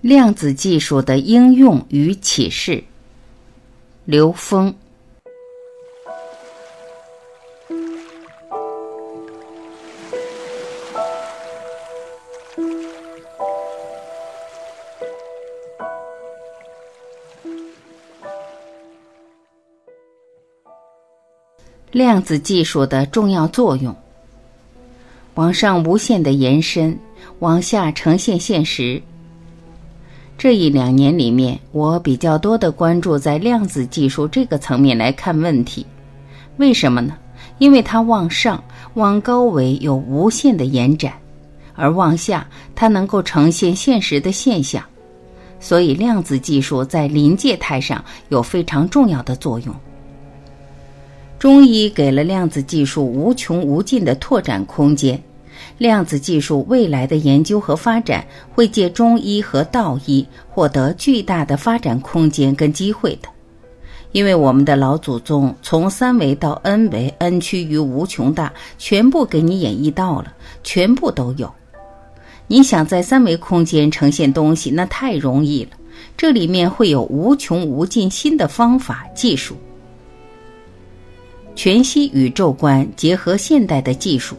[0.00, 2.84] 量子技术的应用与启示。
[4.04, 4.74] 刘峰。
[21.90, 23.94] 量子技术的重要作用：
[25.34, 26.96] 往上无限的延伸，
[27.40, 29.02] 往下呈现现实。
[30.38, 35.84] 这一两年里面，我比较多的关注在量子技术这个层面来看问题。
[36.58, 37.16] 为什么呢？
[37.58, 38.62] 因为它往上、
[38.94, 41.12] 往高维有无限的延展，
[41.74, 42.46] 而往下
[42.76, 44.80] 它能够呈现现实的现象，
[45.58, 49.74] 所以量子技术在临界态上有非常重要的作用。
[51.36, 55.20] 中医给了量子技术无穷无尽的拓展空间。
[55.78, 63.28] 量子技术未来的研究和发展会借中医和道医获得巨大的发展空间跟机会的，
[64.10, 71.48] 因为我们的老祖宗从三维到 n 维，n 趋于无穷大，全部给你演绎到了，全部都有。
[72.48, 75.70] 你想在三维空间呈现东西，那太容易了。
[76.16, 79.56] 这里面会有无穷无尽新的方法技术，
[81.54, 84.36] 全息宇宙观结合现代的技术。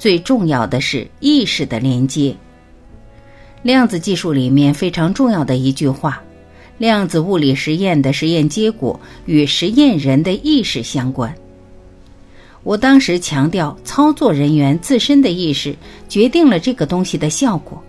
[0.00, 2.34] 最重要的是意识的连接。
[3.62, 6.22] 量子技术里面非常重要的一句话：
[6.78, 11.34] 量子物理实验的实验结果与实验人的意识相关。
[12.62, 15.76] 我当时强调，操作人员自身的意识
[16.08, 17.82] 决定了这个东西的效果，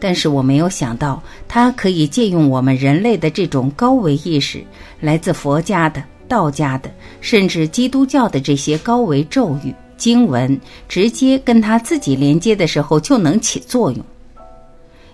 [0.00, 4.64] 但是我没有想到，它可以借用我们人类的这种高维意识，
[5.00, 9.72] 来自佛家的、道家的，甚至基督教的这些高维咒语。
[9.96, 14.04] 经文直接跟他自己连接的时候就能起作用。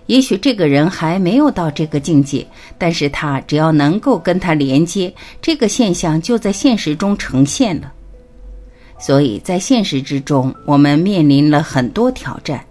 [0.07, 2.45] 也许这个人还没有到这个境界，
[2.77, 7.91] 但是他只要能够跟他连接，这个现象就在现实中呈现了。
[8.99, 12.63] 所以在现实之中，我们面临了很多挑战，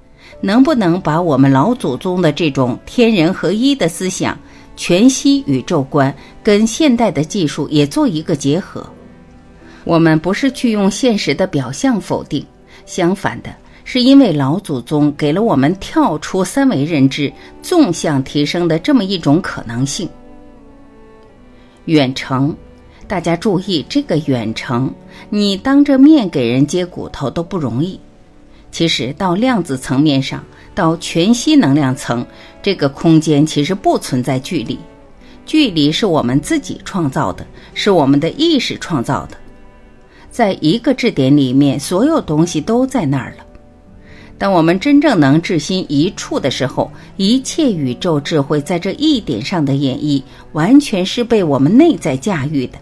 [0.43, 4.39] 能不能把我们老祖宗的这种天人合一的思想、
[4.77, 8.87] 全息宇宙观跟现代的技术也做一个结合？
[9.85, 12.45] 我们不是去用现实的表象否定，
[12.87, 13.55] 相反的，
[13.85, 17.33] 是因为老祖宗给了我们跳出三维认知、
[17.63, 20.09] 纵向提升的这么一种可能性。
[21.87, 22.55] 远程，
[23.09, 24.93] 大家注意这个远程，
[25.31, 27.99] 你当着面给人接骨头都不容易。
[28.71, 30.43] 其实到量子层面上，
[30.75, 32.25] 到全息能量层，
[32.63, 34.79] 这个空间其实不存在距离，
[35.45, 37.45] 距离是我们自己创造的，
[37.75, 39.37] 是我们的意识创造的。
[40.33, 43.47] 在一个质点里面，所有东西都在那儿了。
[44.39, 50.23] 当我们真正能至心一处的时候，一切宇宙智慧在这一点上的演绎，
[50.53, 52.79] 完全是被我们内在驾驭的。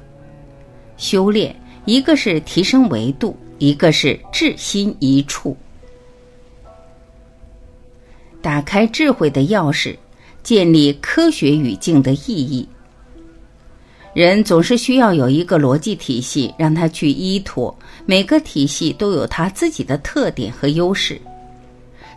[0.97, 5.56] 修炼，一个是提升维度，一个是至心一处。
[8.41, 9.97] 打开智慧的钥匙，
[10.43, 12.67] 建立科学语境的意义。
[14.12, 17.72] 人总是需要有一个逻辑体系让他去依托，
[18.06, 21.21] 每个体系都有它自己的特点和优势。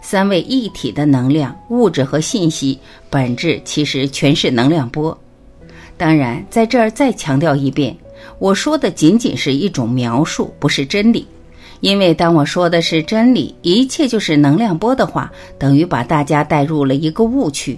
[0.02, 2.78] 三位一体的能量、物质和信息
[3.10, 5.18] 本质其实全是能量波。
[5.96, 7.96] 当然，在这儿再强调一遍，
[8.40, 11.28] 我说的仅仅是一种描述，不是真理。
[11.80, 17.78] 因为当我说的是真理，一切就是能量波的话，等于把大家带入了一个误区。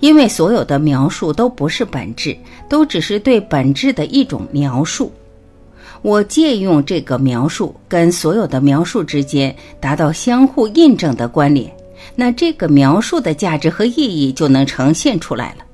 [0.00, 2.36] 因为所有的描述都不是本质，
[2.68, 5.12] 都只是对本质的一种描述。
[6.02, 11.74] 我借用这个描述跟所有的描述之间达到相互印证的关联，
[12.14, 15.64] 那这个描述的价值和意义就能呈现出来了。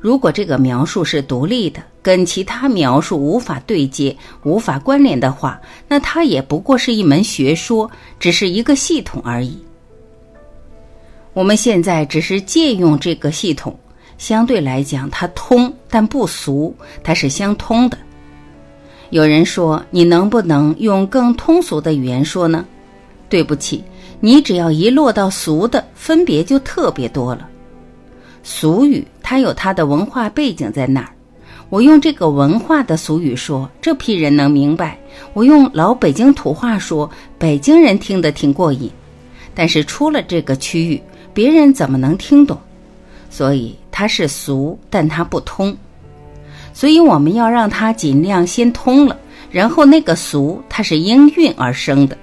[0.00, 5.58] 如果这个描述是独立的，跟其他描述无法对接、无法关联的话，
[5.88, 9.58] 那它也不过是一门学说，只是一个系统而已。
[11.34, 13.76] 我们现在只是借用这个系统，
[14.18, 16.72] 相对来讲它通，但不俗，
[17.02, 17.98] 它是相通的。
[19.10, 22.64] 有人说：“你能不能用更通俗的语言说呢？”
[23.28, 23.82] 对不起，
[24.20, 27.48] 你只要一落到俗的，分别就特别多了。
[28.44, 31.08] 俗语它有它的文化背景在那儿，
[31.68, 34.96] 我用这个文化的俗语说，这批人能明白；
[35.32, 38.88] 我用老北京土话说，北京人听得挺过瘾。
[39.56, 41.00] 但是出了这个区域，
[41.34, 42.56] 别人怎么能听懂？
[43.28, 45.76] 所以它是俗，但它不通。
[46.72, 49.18] 所以我们要让它尽量先通了，
[49.50, 52.16] 然后那个俗它是应运而生的，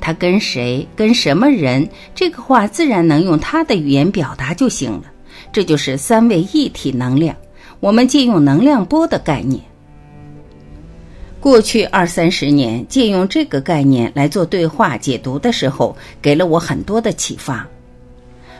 [0.00, 5.04] 它跟谁、跟什么人，这个话自然能用他的语言表达就行了。
[5.52, 7.34] 这就是三位一体能量。
[7.78, 9.60] 我们借用能量波的概念。
[11.40, 17.66] 过去二三十年，借用这个概念来做对话解读的时候，给了我很多的启发。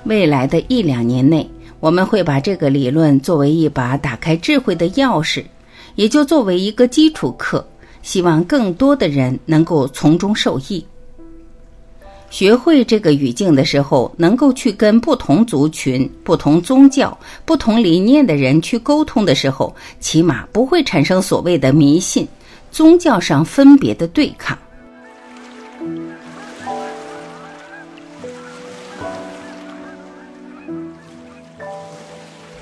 [0.07, 1.49] 未来的一两年内，
[1.81, 5.45] 我们会把这个理论作为一把打开智慧的钥匙，
[5.97, 7.67] 也就作为一个基础课，
[8.03, 10.85] 希望更多的人能够从中受益。
[12.31, 22.27] 学会这个语境的时候，能够去跟不同族群、不同宗教、不同理念的人去沟通的时候，起码不会产生所谓的迷信、
[22.71, 24.57] 宗教上分别的对抗。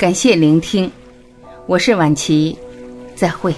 [0.04, 0.90] 感谢聆听，
[1.64, 2.58] 我是晚琪，
[3.16, 3.54] 再会。